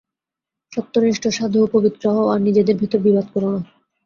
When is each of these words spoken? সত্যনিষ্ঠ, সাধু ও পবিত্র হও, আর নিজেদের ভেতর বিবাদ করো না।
সত্যনিষ্ঠ, 0.71 1.23
সাধু 1.27 1.57
ও 1.63 1.67
পবিত্র 1.67 2.03
হও, 2.09 2.25
আর 2.27 2.39
নিজেদের 2.41 2.75
ভেতর 2.77 2.99
বিবাদ 2.99 3.25
করো 3.33 3.49
না। 3.51 3.61